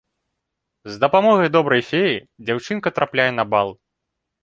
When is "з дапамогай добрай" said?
0.93-1.83